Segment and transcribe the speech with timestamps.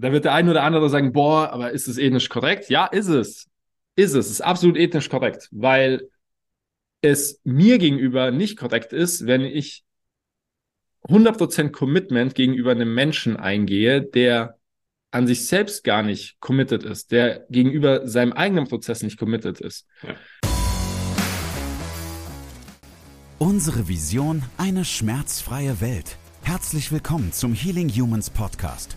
[0.00, 2.70] Da wird der ein oder andere sagen, boah, aber ist es ethnisch korrekt?
[2.70, 3.48] Ja, ist es.
[3.96, 4.30] Ist es.
[4.30, 6.08] Ist absolut ethnisch korrekt, weil
[7.02, 9.84] es mir gegenüber nicht korrekt ist, wenn ich
[11.04, 14.58] 100% Commitment gegenüber einem Menschen eingehe, der
[15.10, 19.86] an sich selbst gar nicht committed ist, der gegenüber seinem eigenen Prozess nicht committed ist.
[20.02, 20.14] Ja.
[23.38, 26.16] Unsere Vision, eine schmerzfreie Welt.
[26.42, 28.96] Herzlich willkommen zum Healing Humans Podcast.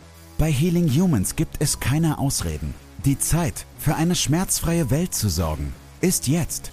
[0.41, 2.73] Bei Healing Humans gibt es keine Ausreden.
[3.05, 6.71] Die Zeit, für eine schmerzfreie Welt zu sorgen, ist jetzt.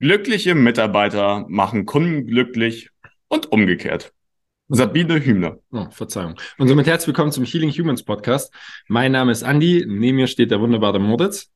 [0.00, 2.90] Glückliche Mitarbeiter machen Kunden glücklich
[3.28, 4.12] und umgekehrt.
[4.66, 5.60] Sabine Hübner.
[5.70, 6.34] Oh, Verzeihung.
[6.58, 8.52] Und somit herzlich willkommen zum Healing Humans Podcast.
[8.88, 11.52] Mein Name ist Andy, neben mir steht der wunderbare Moritz.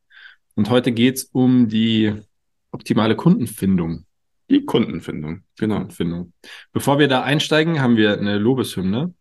[0.55, 2.13] Und heute geht es um die
[2.71, 4.07] optimale Kundenfindung.
[4.51, 5.77] Die Kundenfindung, genau.
[5.77, 6.33] Kundenfindung.
[6.73, 9.15] Bevor wir da einsteigen, haben wir eine Lobeshymne.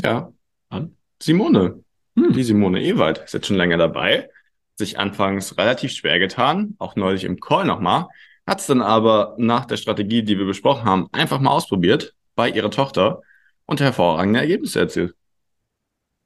[0.00, 0.32] Ja.
[0.70, 0.96] An?
[1.22, 1.84] Simone.
[2.16, 2.32] Hm.
[2.32, 4.30] Die Simone Ewald ist jetzt schon länger dabei.
[4.76, 8.08] Sich anfangs relativ schwer getan, auch neulich im Call nochmal.
[8.46, 12.48] Hat es dann aber nach der Strategie, die wir besprochen haben, einfach mal ausprobiert bei
[12.50, 13.22] ihrer Tochter
[13.66, 15.14] und hervorragende Ergebnisse erzielt.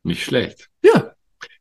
[0.02, 0.68] Nicht schlecht.
[0.82, 1.12] Ja.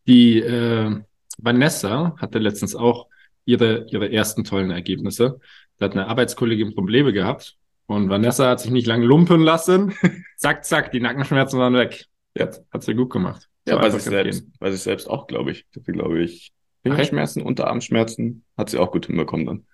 [0.08, 1.02] Die äh,
[1.38, 3.08] Vanessa hatte letztens auch
[3.46, 5.40] ihre, ihre ersten tollen Ergebnisse.
[5.78, 9.94] Da hat eine Arbeitskollegin Probleme gehabt und Vanessa hat sich nicht lange lumpen lassen.
[10.38, 12.06] zack, zack, die Nackenschmerzen waren weg.
[12.36, 13.48] Jetzt hat sie gut gemacht.
[13.68, 15.66] Ja, bei sich, selbst, bei sich selbst auch, glaube ich.
[15.76, 16.54] Hatte, glaube ich,
[16.84, 19.66] Fingerschmerzen, Unterarmschmerzen, hat sie auch gut hinbekommen dann.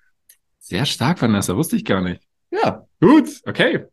[0.59, 2.21] Sehr stark, Vanessa, wusste ich gar nicht.
[2.49, 2.87] Ja.
[2.99, 3.85] Gut, okay.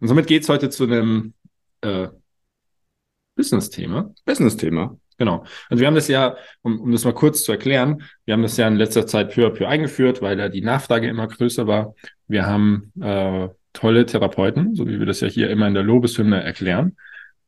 [0.00, 1.34] Und somit geht's heute zu einem
[1.80, 2.08] äh,
[3.34, 4.14] Business-Thema.
[4.24, 4.98] Business-Thema.
[5.18, 5.44] Genau.
[5.70, 8.56] Also wir haben das ja, um, um das mal kurz zu erklären, wir haben das
[8.56, 11.94] ja in letzter Zeit peu à peu eingeführt, weil da die Nachfrage immer größer war.
[12.28, 16.42] Wir haben äh, tolle Therapeuten, so wie wir das ja hier immer in der Lobeshymne
[16.42, 16.96] erklären.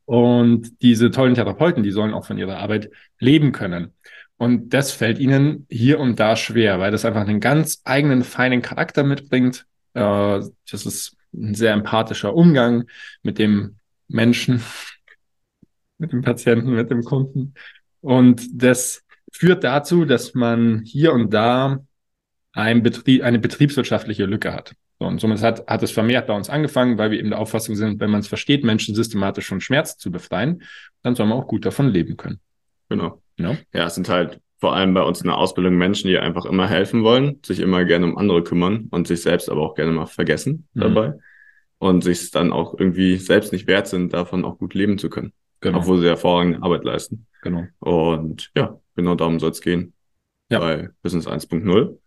[0.05, 3.93] Und diese tollen Therapeuten, die sollen auch von ihrer Arbeit leben können.
[4.37, 8.61] Und das fällt ihnen hier und da schwer, weil das einfach einen ganz eigenen, feinen
[8.61, 9.65] Charakter mitbringt.
[9.93, 10.39] Äh,
[10.71, 12.85] das ist ein sehr empathischer Umgang
[13.21, 13.75] mit dem
[14.07, 14.63] Menschen,
[15.99, 17.53] mit dem Patienten, mit dem Kunden.
[18.01, 21.79] Und das führt dazu, dass man hier und da
[22.53, 24.73] ein Betrieb, eine betriebswirtschaftliche Lücke hat.
[24.99, 27.75] So, und somit hat, hat es vermehrt bei uns angefangen, weil wir eben der Auffassung
[27.75, 30.63] sind, wenn man es versteht, Menschen systematisch von Schmerz zu befreien,
[31.03, 32.39] dann soll man auch gut davon leben können.
[32.89, 33.21] Genau.
[33.37, 36.45] Ja, ja es sind halt vor allem bei uns in der Ausbildung Menschen, die einfach
[36.45, 39.93] immer helfen wollen, sich immer gerne um andere kümmern und sich selbst aber auch gerne
[39.93, 40.79] mal vergessen mhm.
[40.81, 41.13] dabei
[41.77, 45.31] und sich dann auch irgendwie selbst nicht wert sind, davon auch gut leben zu können.
[45.61, 45.79] Genau.
[45.79, 47.25] Obwohl sie hervorragende Arbeit leisten.
[47.41, 47.65] Genau.
[47.79, 49.93] Und ja, genau darum soll es gehen.
[50.49, 50.59] Ja.
[50.59, 51.97] Bei Business 1.0.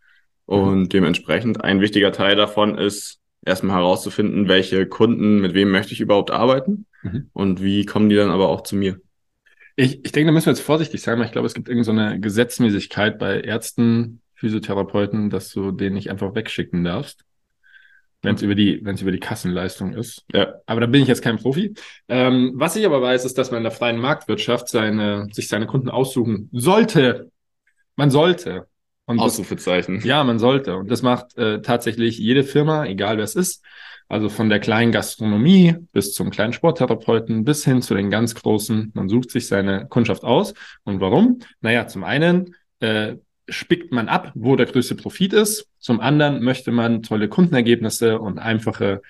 [0.47, 0.89] Und mhm.
[0.89, 6.31] dementsprechend ein wichtiger Teil davon ist, erstmal herauszufinden, welche Kunden, mit wem möchte ich überhaupt
[6.31, 7.31] arbeiten mhm.
[7.33, 9.01] und wie kommen die dann aber auch zu mir.
[9.77, 12.15] Ich, ich denke, da müssen wir jetzt vorsichtig sein, weil ich glaube, es gibt irgendeine
[12.15, 17.25] so Gesetzmäßigkeit bei Ärzten, Physiotherapeuten, dass du den nicht einfach wegschicken darfst
[18.23, 20.25] wenn es über die, wenn es über die Kassenleistung ist.
[20.33, 20.55] Ja.
[20.67, 21.75] Aber da bin ich jetzt kein Profi.
[22.09, 25.67] Ähm, was ich aber weiß, ist, dass man in der freien Marktwirtschaft seine, sich seine
[25.67, 27.31] Kunden aussuchen sollte.
[27.97, 28.69] Man sollte.
[29.05, 29.97] Und Ausrufezeichen.
[29.97, 30.77] Das, ja, man sollte.
[30.77, 33.65] Und das macht äh, tatsächlich jede Firma, egal wer es ist.
[34.09, 38.93] Also von der kleinen Gastronomie bis zum kleinen Sporttherapeuten bis hin zu den ganz großen.
[38.95, 40.55] Man sucht sich seine Kundschaft aus.
[40.85, 41.41] Und warum?
[41.61, 43.17] Naja, zum einen äh,
[43.49, 45.69] spickt man ab, wo der größte Profit ist.
[45.79, 49.03] Zum anderen möchte man tolle Kundenergebnisse und einfache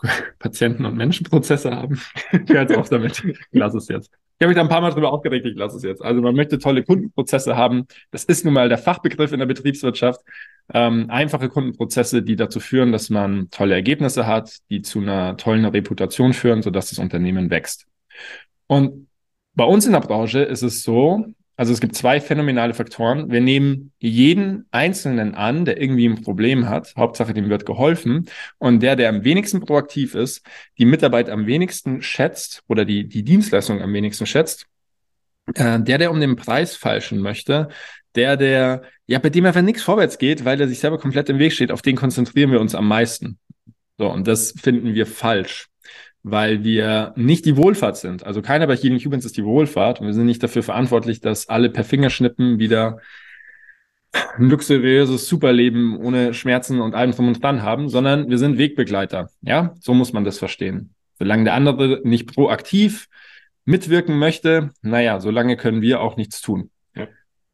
[0.38, 2.00] Patienten- und Menschenprozesse haben.
[2.32, 3.22] ich höre jetzt auf damit.
[3.24, 4.10] Ich lasse es jetzt.
[4.38, 6.02] Ich habe mich da ein paar Mal drüber aufgeregt, ich lasse es jetzt.
[6.02, 7.86] Also man möchte tolle Kundenprozesse haben.
[8.10, 10.20] Das ist nun mal der Fachbegriff in der Betriebswirtschaft.
[10.74, 15.64] Ähm, einfache Kundenprozesse, die dazu führen, dass man tolle Ergebnisse hat, die zu einer tollen
[15.64, 17.86] Reputation führen, sodass das Unternehmen wächst.
[18.66, 19.08] Und
[19.54, 21.24] bei uns in der Branche ist es so,
[21.56, 23.30] also es gibt zwei phänomenale Faktoren.
[23.30, 26.94] Wir nehmen jeden Einzelnen an, der irgendwie ein Problem hat.
[26.96, 28.26] Hauptsache, dem wird geholfen.
[28.58, 30.46] Und der, der am wenigsten proaktiv ist,
[30.78, 34.66] die Mitarbeit am wenigsten schätzt oder die, die Dienstleistung am wenigsten schätzt,
[35.54, 37.68] äh, der, der um den Preis falschen möchte,
[38.14, 41.38] der, der, ja, bei dem einfach nichts vorwärts geht, weil er sich selber komplett im
[41.38, 43.38] Weg steht, auf den konzentrieren wir uns am meisten.
[43.98, 45.68] So, und das finden wir falsch
[46.28, 48.26] weil wir nicht die Wohlfahrt sind.
[48.26, 51.48] Also keiner bei Healing Humans ist die Wohlfahrt und wir sind nicht dafür verantwortlich, dass
[51.48, 52.98] alle per Fingerschnippen wieder
[54.36, 59.30] ein luxuriöses Superleben ohne Schmerzen und allem drum und dran haben, sondern wir sind Wegbegleiter.
[59.42, 60.94] Ja, so muss man das verstehen.
[61.16, 63.06] Solange der andere nicht proaktiv
[63.64, 66.70] mitwirken möchte, naja, solange können wir auch nichts tun.
[66.96, 67.06] Ja.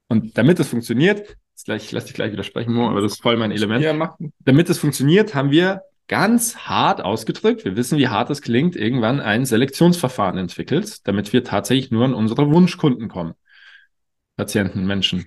[0.09, 1.37] Und damit es funktioniert,
[1.67, 3.85] gleich, ich lasse dich gleich widersprechen, aber das ist voll mein Element.
[3.85, 4.17] Ja.
[4.39, 9.21] Damit es funktioniert, haben wir ganz hart ausgedrückt, wir wissen, wie hart es klingt, irgendwann
[9.21, 13.35] ein Selektionsverfahren entwickelt, damit wir tatsächlich nur an unsere Wunschkunden kommen.
[14.37, 15.27] Patienten, Menschen.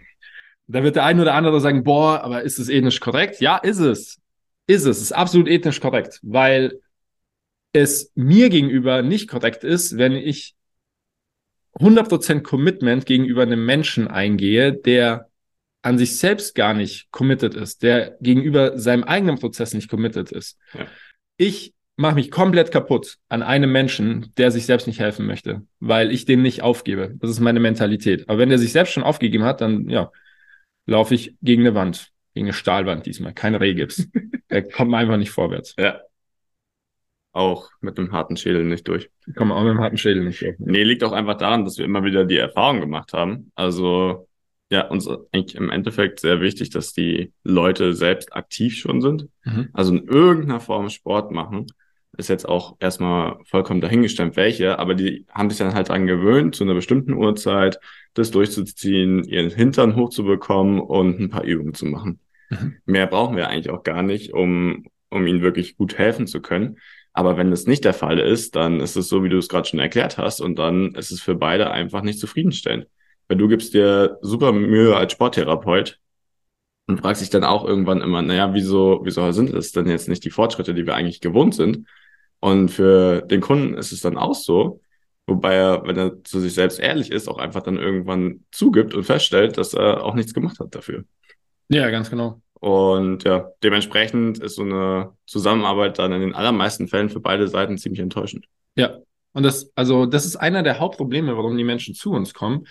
[0.67, 3.39] Da wird der ein oder andere sagen, boah, aber ist es ethnisch korrekt?
[3.39, 4.19] Ja, ist es.
[4.67, 5.01] Ist es.
[5.01, 6.79] Ist absolut ethnisch korrekt, weil
[7.71, 10.55] es mir gegenüber nicht korrekt ist, wenn ich
[11.79, 15.29] 100% Commitment gegenüber einem Menschen eingehe, der
[15.85, 20.57] an sich selbst gar nicht committed ist, der gegenüber seinem eigenen Prozess nicht committed ist.
[20.73, 20.87] Ja.
[21.37, 26.11] Ich mache mich komplett kaputt an einem Menschen, der sich selbst nicht helfen möchte, weil
[26.11, 27.13] ich den nicht aufgebe.
[27.17, 28.27] Das ist meine Mentalität.
[28.27, 30.11] Aber wenn der sich selbst schon aufgegeben hat, dann ja,
[30.87, 34.07] laufe ich gegen eine Wand, gegen eine Stahlwand diesmal, kein Rehgips.
[34.49, 35.75] der kommt einfach nicht vorwärts.
[35.77, 36.01] Ja.
[37.31, 39.11] Auch mit einem harten Schädel nicht durch.
[39.35, 40.55] Kommen auch mit einem harten Schädel nicht durch.
[40.57, 43.51] Nee, liegt auch einfach daran, dass wir immer wieder die Erfahrung gemacht haben.
[43.53, 44.27] Also,
[44.69, 49.27] ja, uns eigentlich im Endeffekt sehr wichtig, dass die Leute selbst aktiv schon sind.
[49.43, 49.69] Mhm.
[49.73, 51.67] Also in irgendeiner Form Sport machen.
[52.17, 56.55] Ist jetzt auch erstmal vollkommen dahingestellt, welche, aber die haben sich dann halt dran gewöhnt,
[56.55, 57.77] zu einer bestimmten Uhrzeit
[58.13, 62.19] das durchzuziehen, ihren Hintern hochzubekommen und ein paar Übungen zu machen.
[62.49, 62.77] Mhm.
[62.85, 66.77] Mehr brauchen wir eigentlich auch gar nicht, um, um ihnen wirklich gut helfen zu können.
[67.11, 69.67] Aber wenn das nicht der Fall ist, dann ist es so, wie du es gerade
[69.67, 72.87] schon erklärt hast, und dann ist es für beide einfach nicht zufriedenstellend.
[73.27, 75.99] Weil du gibst dir super Mühe als Sporttherapeut
[76.87, 80.23] und fragst dich dann auch irgendwann immer, naja, wieso, wieso sind es denn jetzt nicht
[80.23, 81.87] die Fortschritte, die wir eigentlich gewohnt sind?
[82.39, 84.81] Und für den Kunden ist es dann auch so,
[85.25, 89.03] wobei er, wenn er zu sich selbst ehrlich ist, auch einfach dann irgendwann zugibt und
[89.03, 91.05] feststellt, dass er auch nichts gemacht hat dafür.
[91.69, 92.41] Ja, ganz genau.
[92.59, 97.77] Und ja, dementsprechend ist so eine Zusammenarbeit dann in den allermeisten Fällen für beide Seiten
[97.77, 98.45] ziemlich enttäuschend.
[98.75, 98.99] Ja.
[99.33, 102.67] Und das, also, das ist einer der Hauptprobleme, warum die Menschen zu uns kommen,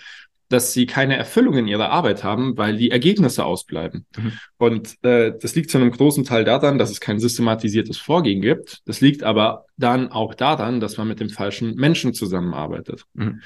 [0.49, 4.05] dass sie keine Erfüllung in ihrer Arbeit haben, weil die Ergebnisse ausbleiben.
[4.15, 4.31] Mhm.
[4.57, 8.81] Und äh, das liegt zu einem großen Teil daran, dass es kein systematisiertes Vorgehen gibt.
[8.85, 13.05] Das liegt aber dann auch daran, dass man mit dem falschen Menschen zusammenarbeitet.
[13.13, 13.41] Mhm.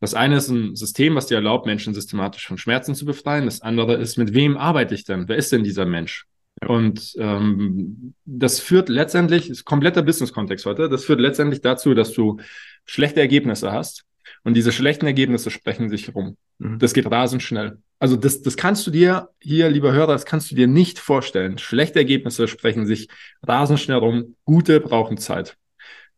[0.00, 3.46] Das eine ist ein System, was dir erlaubt, Menschen systematisch von Schmerzen zu befreien.
[3.46, 5.28] Das andere ist, mit wem arbeite ich denn?
[5.28, 6.26] Wer ist denn dieser Mensch?
[6.66, 12.38] Und ähm, das führt letztendlich, ist kompletter Business-Kontext heute, das führt letztendlich dazu, dass du
[12.84, 14.04] schlechte Ergebnisse hast.
[14.42, 16.36] Und diese schlechten Ergebnisse sprechen sich rum.
[16.58, 16.78] Mhm.
[16.78, 17.78] Das geht rasend schnell.
[17.98, 21.58] Also das, das kannst du dir hier, lieber Hörer, das kannst du dir nicht vorstellen.
[21.58, 23.08] Schlechte Ergebnisse sprechen sich
[23.42, 24.36] rasend schnell rum.
[24.44, 25.56] Gute brauchen Zeit.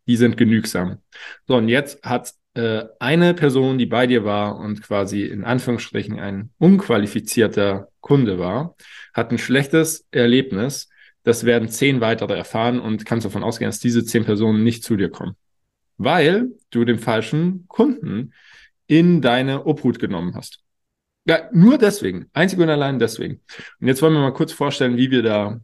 [0.07, 0.99] Die sind genügsam.
[1.47, 6.19] So, und jetzt hat äh, eine Person, die bei dir war und quasi in Anführungsstrichen
[6.19, 8.77] ein unqualifizierter Kunde war,
[9.13, 10.89] hat ein schlechtes Erlebnis.
[11.23, 14.97] Das werden zehn weitere erfahren und kannst davon ausgehen, dass diese zehn Personen nicht zu
[14.97, 15.37] dir kommen,
[15.99, 18.33] weil du den falschen Kunden
[18.87, 20.61] in deine Obhut genommen hast.
[21.27, 23.41] Ja, nur deswegen, einzig und allein deswegen.
[23.81, 25.61] Und jetzt wollen wir mal kurz vorstellen, wie wir da,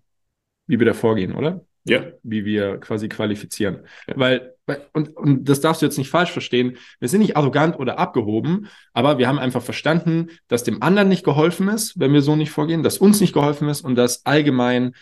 [0.66, 1.64] wie wir da vorgehen, oder?
[1.84, 2.04] Ja.
[2.22, 3.80] Wie wir quasi qualifizieren.
[4.08, 4.14] Ja.
[4.16, 4.54] Weil,
[4.92, 6.78] und, und das darfst du jetzt nicht falsch verstehen.
[6.98, 11.24] Wir sind nicht arrogant oder abgehoben, aber wir haben einfach verstanden, dass dem anderen nicht
[11.24, 14.94] geholfen ist, wenn wir so nicht vorgehen, dass uns nicht geholfen ist und dass allgemein,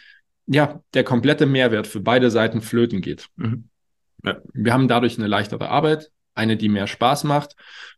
[0.47, 3.29] ja, der komplette Mehrwert für beide Seiten flöten geht.
[3.37, 3.70] Mhm.
[4.25, 4.39] Ja.
[4.53, 7.57] Wir haben dadurch eine leichtere Arbeit, eine, die mehr Spaß macht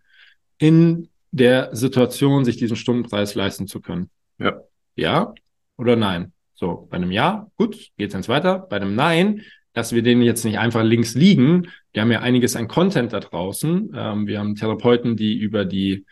[0.58, 4.10] in der Situation, sich diesen Stundenpreis leisten zu können?
[4.38, 4.62] Ja.
[4.96, 5.34] Ja
[5.78, 6.32] oder nein?
[6.60, 8.60] So, bei einem Ja, gut, geht's jetzt weiter.
[8.60, 11.70] Bei einem Nein, dass wir den jetzt nicht einfach links liegen.
[11.94, 13.94] Wir haben ja einiges an Content da draußen.
[13.96, 16.06] Ähm, wir haben Therapeuten, die über die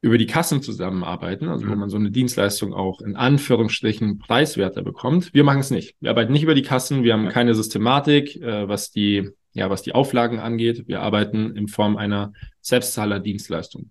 [0.00, 1.70] über die Kassen zusammenarbeiten, also mhm.
[1.70, 5.34] wo man so eine Dienstleistung auch in Anführungsstrichen preiswerter bekommt.
[5.34, 5.94] Wir machen es nicht.
[6.00, 9.82] Wir arbeiten nicht über die Kassen, wir haben keine Systematik, äh, was die, ja, was
[9.82, 10.84] die Auflagen angeht.
[10.86, 13.90] Wir arbeiten in Form einer Selbstzahler-Dienstleistung.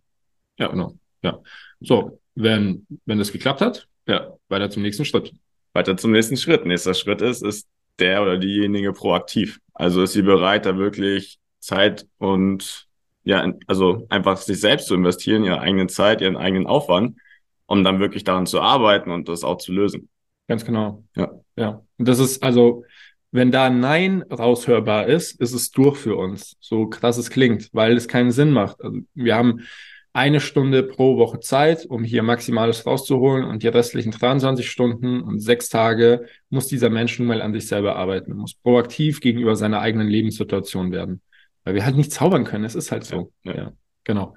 [0.57, 0.95] Ja, genau.
[1.21, 1.41] Ja.
[1.79, 5.31] So, wenn, wenn das geklappt hat, ja, weiter zum nächsten Schritt.
[5.75, 6.65] Weiter zum nächsten Schritt.
[6.65, 7.67] Nächster Schritt ist, ist
[8.00, 9.60] der oder diejenige proaktiv.
[9.74, 12.88] Also ist sie bereit, da wirklich Zeit und
[13.24, 17.17] ja, also einfach sich selbst zu investieren, ihre eigene Zeit, ihren eigenen Aufwand,
[17.65, 20.10] um dann wirklich daran zu arbeiten und das auch zu lösen.
[20.48, 21.03] Ganz genau.
[21.15, 21.32] Ja.
[21.55, 21.82] Ja.
[21.98, 22.86] Und das ist also,
[23.32, 26.55] wenn da Nein raushörbar ist, ist es durch für uns.
[26.60, 28.82] So krass es klingt, weil es keinen Sinn macht.
[28.82, 29.62] Also wir haben
[30.15, 35.39] eine Stunde pro Woche Zeit, um hier Maximales rauszuholen und die restlichen 23 Stunden und
[35.39, 39.81] sechs Tage muss dieser Mensch nun mal an sich selber arbeiten, muss proaktiv gegenüber seiner
[39.81, 41.22] eigenen Lebenssituation werden
[41.65, 42.63] weil wir halt nicht zaubern können.
[42.63, 43.34] Es ist halt so.
[43.43, 43.57] Ja, ja.
[43.57, 43.74] ja
[44.05, 44.36] genau.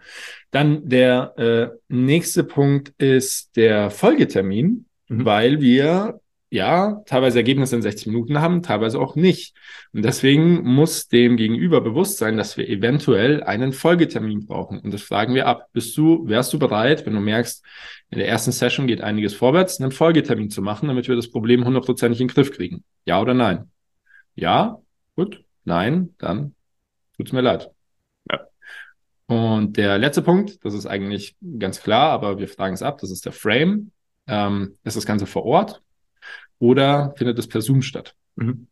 [0.51, 5.25] Dann der äh, nächste Punkt ist der Folgetermin, mhm.
[5.25, 9.55] weil wir ja teilweise Ergebnisse in 60 Minuten haben, teilweise auch nicht.
[9.93, 14.81] Und deswegen muss dem Gegenüber bewusst sein, dass wir eventuell einen Folgetermin brauchen.
[14.81, 15.69] Und das fragen wir ab.
[15.73, 17.65] Bist du, wärst du bereit, wenn du merkst,
[18.11, 21.65] in der ersten Session geht einiges vorwärts, einen Folgetermin zu machen, damit wir das Problem
[21.65, 22.85] hundertprozentig in den Griff kriegen?
[23.05, 23.71] Ja oder nein?
[24.35, 24.79] Ja,
[25.15, 25.45] gut.
[25.65, 26.55] Nein, dann
[27.19, 27.71] Tut's mir leid.
[28.31, 28.47] Ja.
[29.27, 33.11] Und der letzte Punkt, das ist eigentlich ganz klar, aber wir fragen es ab, das
[33.11, 33.91] ist der Frame.
[34.29, 35.83] Ähm, ist das Ganze vor Ort
[36.59, 38.15] oder findet es per Zoom statt?
[38.37, 38.69] Mhm.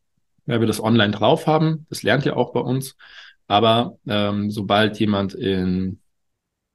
[0.46, 2.96] Weil wir das online drauf haben, das lernt ihr auch bei uns.
[3.48, 6.00] Aber ähm, sobald jemand in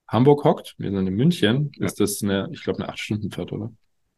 [0.07, 1.85] Hamburg hockt, wir sind in München, ja.
[1.85, 3.71] ist das eine, ich glaube, eine acht Stunden Fahrt, oder?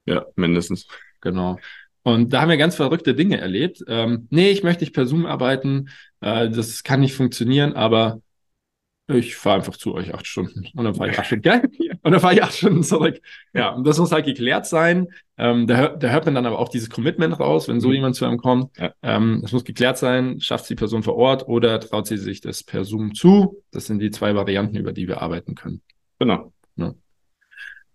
[0.06, 0.88] Ja, mindestens.
[1.22, 1.58] Genau.
[2.04, 3.84] Und da haben wir ganz verrückte Dinge erlebt.
[3.88, 5.90] Ähm, nee, ich möchte nicht per Zoom arbeiten.
[6.20, 8.22] Äh, das kann nicht funktionieren, aber
[9.08, 10.68] ich fahre einfach zu euch acht Stunden.
[10.76, 11.70] Und dann fahre ich acht Stunden, geil.
[12.04, 13.22] Und dann fahre ich acht Stunden zurück.
[13.54, 15.08] Ja, und das muss halt geklärt sein.
[15.38, 17.94] Ähm, da, da hört man dann aber auch dieses Commitment raus, wenn so mhm.
[17.96, 18.78] jemand zu einem kommt.
[18.78, 18.94] Ja.
[19.02, 20.42] Ähm, das muss geklärt sein.
[20.42, 23.64] Schafft die Person vor Ort oder traut sie sich das per Zoom zu?
[23.72, 25.82] Das sind die zwei Varianten, über die wir arbeiten können.
[26.20, 26.52] Genau.
[26.76, 26.94] Ja.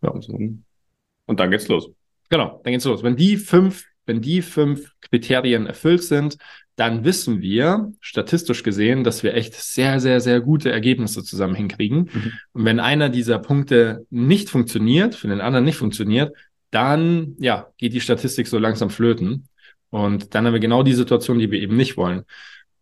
[0.03, 0.11] ja.
[0.11, 1.91] Und dann geht's los.
[2.31, 3.03] Genau, dann geht's los.
[3.03, 6.39] Wenn die fünf wenn die fünf Kriterien erfüllt sind,
[6.77, 12.11] dann wissen wir statistisch gesehen, dass wir echt sehr, sehr, sehr gute Ergebnisse zusammen hinkriegen.
[12.13, 12.33] Mhm.
[12.53, 16.35] Und wenn einer dieser Punkte nicht funktioniert, für den anderen nicht funktioniert,
[16.71, 19.49] dann ja, geht die Statistik so langsam flöten.
[19.91, 22.25] Und dann haben wir genau die Situation, die wir eben nicht wollen.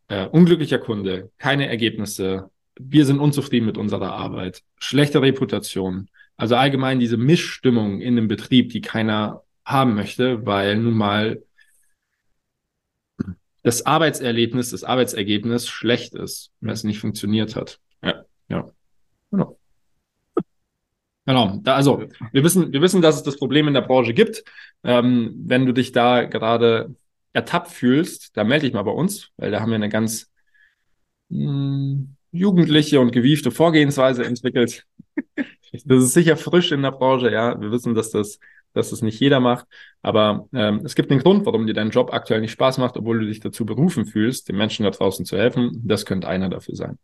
[0.08, 6.08] Äh, unglücklicher Kunde, keine Ergebnisse, wir sind unzufrieden mit unserer Arbeit, schlechte Reputation.
[6.36, 11.42] Also allgemein diese Mischstimmung in dem Betrieb, die keiner haben möchte, weil nun mal
[13.62, 17.80] das Arbeitserlebnis, das Arbeitsergebnis schlecht ist, weil es nicht funktioniert hat.
[18.00, 18.70] Ja, ja.
[19.32, 19.58] Genau.
[21.24, 21.58] Genau.
[21.64, 24.44] Da, also wir wissen, wir wissen, dass es das Problem in der Branche gibt.
[24.84, 26.94] Ähm, wenn du dich da gerade
[27.32, 30.30] ertappt fühlst, dann melde dich mal bei uns, weil da haben wir eine ganz
[31.28, 34.86] mh, hm, jugendliche und gewiefte Vorgehensweise entwickelt.
[35.72, 37.60] das ist sicher frisch in der Branche, ja.
[37.60, 38.38] Wir wissen, dass das
[38.76, 39.66] dass es nicht jeder macht.
[40.02, 43.20] Aber ähm, es gibt einen Grund, warum dir dein Job aktuell nicht Spaß macht, obwohl
[43.20, 45.82] du dich dazu berufen fühlst, den Menschen da draußen zu helfen.
[45.84, 46.98] Das könnte einer dafür sein.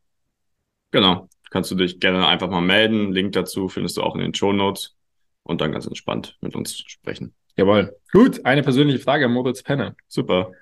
[0.91, 1.29] Genau.
[1.51, 3.13] Kannst du dich gerne einfach mal melden.
[3.13, 4.97] Link dazu findest du auch in den Show Notes
[5.43, 7.35] und dann ganz entspannt mit uns sprechen.
[7.57, 7.97] Jawohl.
[8.13, 9.95] Gut, eine persönliche Frage an Moritz Penne.
[10.09, 10.53] Super.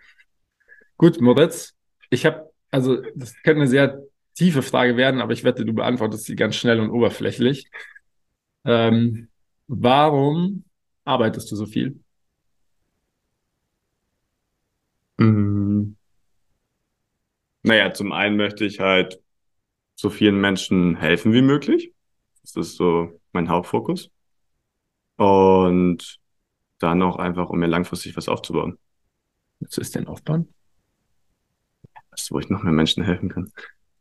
[0.97, 1.75] Gut, Moritz,
[2.11, 4.03] ich habe, also das könnte eine sehr
[4.35, 7.71] tiefe Frage werden, aber ich wette, du beantwortest sie ganz schnell und oberflächlich.
[8.65, 9.29] Ähm,
[9.69, 10.65] warum
[11.05, 12.01] arbeitest du so viel?
[15.19, 15.97] Mhm.
[17.63, 19.21] Naja, zum einen möchte ich halt
[19.95, 21.93] so vielen Menschen helfen wie möglich.
[22.43, 24.11] Das ist so mein Hauptfokus.
[25.17, 26.19] Und
[26.79, 28.79] dann auch einfach, um mir langfristig was aufzubauen.
[29.61, 30.49] Was ist denn aufbauen?
[32.11, 33.53] Das, wo ich noch mehr Menschen helfen kann.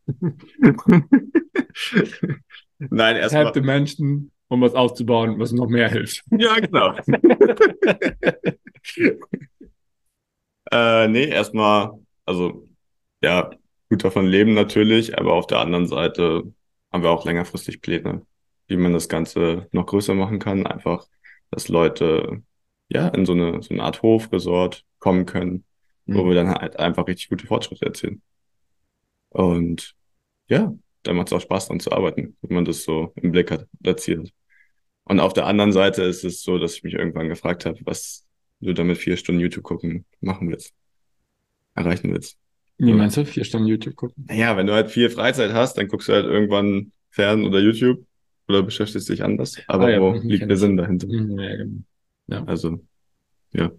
[2.79, 3.43] Nein, erstmal.
[3.43, 6.23] Help the Menschen, um was aufzubauen, was noch mehr hilft.
[6.31, 6.93] Ja, genau.
[10.71, 11.91] äh, nee, erstmal,
[12.25, 12.67] also
[13.21, 13.51] ja,
[13.89, 16.43] gut davon leben natürlich, aber auf der anderen Seite
[16.91, 18.25] haben wir auch längerfristig Pläne,
[18.67, 20.65] wie man das Ganze noch größer machen kann.
[20.65, 21.07] Einfach,
[21.51, 22.43] dass Leute
[22.89, 25.65] ja in so eine, so eine Art Hofresort kommen können,
[26.05, 26.15] mhm.
[26.15, 28.21] wo wir dann halt einfach richtig gute Fortschritte erzielen.
[29.29, 29.95] Und
[30.47, 33.51] ja, da macht es auch Spaß dran zu arbeiten, wenn man das so im Blick
[33.51, 34.33] hat, erzielt.
[35.09, 38.27] Und auf der anderen Seite ist es so, dass ich mich irgendwann gefragt habe, was
[38.59, 40.71] du damit vier Stunden YouTube gucken machen willst,
[41.73, 42.37] erreichen willst.
[42.77, 44.25] Wie meinst du, vier Stunden YouTube gucken?
[44.27, 48.05] Naja, wenn du halt viel Freizeit hast, dann guckst du halt irgendwann fern oder YouTube
[48.47, 49.57] oder beschäftigst dich anders.
[49.67, 51.07] Aber ah, ja, wo liegt der Sinn dahinter?
[51.07, 51.81] Ja, genau.
[52.27, 52.43] Ja.
[52.45, 52.79] Also,
[53.51, 53.71] ja.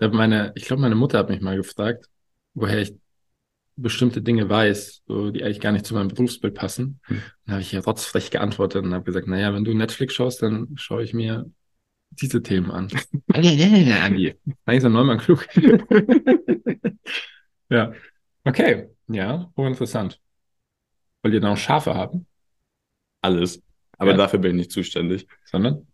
[0.00, 2.08] Meine, ich glaube, meine Mutter hat mich mal gefragt,
[2.54, 2.94] woher ich
[3.80, 7.00] bestimmte Dinge weiß, so, die eigentlich gar nicht zu meinem Berufsbild passen.
[7.04, 7.22] Hm.
[7.44, 10.68] Dann habe ich ja rotzfrech geantwortet und habe gesagt, naja, wenn du Netflix schaust, dann
[10.76, 11.50] schaue ich mir
[12.10, 12.88] diese Themen an.
[13.32, 15.46] Eigentlich ist ein Neumann klug.
[17.68, 17.92] ja.
[18.44, 18.88] Okay.
[19.08, 20.20] Ja, hochinteressant.
[21.22, 22.26] Wollt ihr dann auch Schafe haben?
[23.22, 23.62] Alles.
[23.98, 24.16] Aber ja.
[24.16, 25.26] dafür bin ich nicht zuständig.
[25.44, 25.86] Sondern?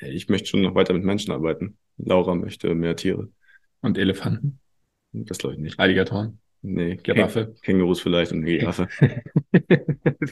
[0.00, 1.76] Ich möchte schon noch weiter mit Menschen arbeiten.
[1.98, 3.28] Laura möchte mehr Tiere.
[3.82, 4.60] Und Elefanten?
[5.12, 5.78] Das glaube ich nicht.
[5.78, 6.40] Alligatoren?
[6.62, 7.54] Nee, Giraffe.
[7.62, 8.88] Kängurus vielleicht und Giraffe.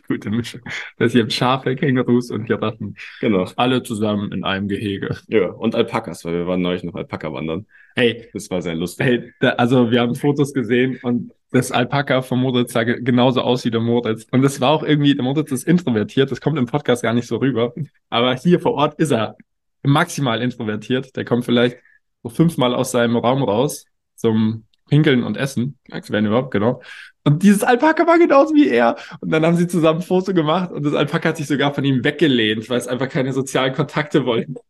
[0.06, 0.60] Gute Mischung.
[0.98, 2.96] Das hier Schafe, Kängurus und Giraffen.
[3.20, 3.48] Genau.
[3.56, 5.16] Alle zusammen in einem Gehege.
[5.28, 7.66] Ja, und Alpakas, weil wir waren neulich noch Alpaka wandern.
[7.96, 8.28] Hey.
[8.32, 9.06] Das war sehr lustig.
[9.06, 13.64] Hey, da, also wir haben Fotos gesehen und das Alpaka von Moritz sah genauso aus
[13.64, 14.26] wie der Moritz.
[14.30, 17.26] Und das war auch irgendwie, der Moritz ist introvertiert, das kommt im Podcast gar nicht
[17.26, 17.72] so rüber.
[18.10, 19.36] Aber hier vor Ort ist er
[19.82, 21.16] maximal introvertiert.
[21.16, 21.78] Der kommt vielleicht
[22.22, 25.78] so fünfmal aus seinem Raum raus zum Pinkeln und Essen.
[25.88, 26.82] Max wenn überhaupt, genau.
[27.24, 28.96] Und dieses Alpaka war genauso wie er.
[29.20, 31.84] Und dann haben sie zusammen ein Foto gemacht und das Alpaka hat sich sogar von
[31.84, 34.54] ihm weggelehnt, weil es einfach keine sozialen Kontakte wollten.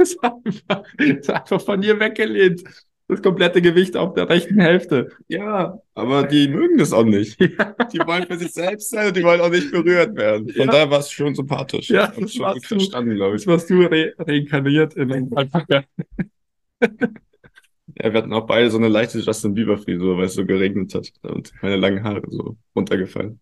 [0.00, 2.64] Das war einfach, war einfach von ihr weggelehnt.
[3.06, 5.10] Das komplette Gewicht auf der rechten Hälfte.
[5.28, 7.38] Ja, aber die mögen das auch nicht.
[7.58, 7.74] Ja.
[7.92, 10.48] Die wollen für sich selbst sein und die wollen auch nicht berührt werden.
[10.48, 10.72] Von ja.
[10.72, 11.90] daher war es schon sympathisch.
[11.90, 13.42] Ja, das, schon gut verstanden, glaube ich.
[13.42, 15.84] Das warst du re reinkarniert in einem Alpaka.
[18.02, 20.94] Ja, wir hatten auch beide so eine leichte Justin Bieber Frisur, weil es so geregnet
[20.94, 23.40] hat und meine langen Haare so runtergefallen.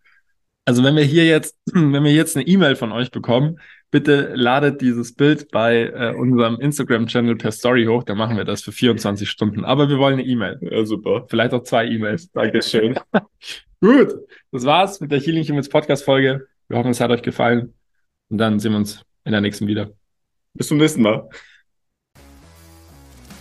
[0.64, 4.80] Also wenn wir hier jetzt, wenn wir jetzt eine E-Mail von euch bekommen, bitte ladet
[4.80, 9.30] dieses Bild bei äh, unserem Instagram-Channel per Story hoch, dann machen wir das für 24
[9.30, 9.64] Stunden.
[9.64, 10.58] Aber wir wollen eine E-Mail.
[10.60, 11.24] Ja, super.
[11.28, 12.30] Vielleicht auch zwei E-Mails.
[12.32, 12.98] Dankeschön.
[13.80, 14.12] Gut,
[14.50, 16.48] das war's mit der Healing Humans Podcast-Folge.
[16.68, 17.74] Wir hoffen, es hat euch gefallen.
[18.28, 19.92] Und dann sehen wir uns in der nächsten wieder.
[20.52, 21.28] Bis zum nächsten Mal.